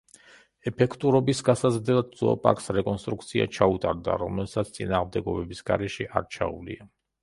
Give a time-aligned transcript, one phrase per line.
[0.69, 6.95] ეფექტურობის გასაზრდელად ზოოპარკს რეკონსტრუქცია ჩაუტარდა, რომელსაც წინააღმდეგობების გარეშე არ ჩაუვლია.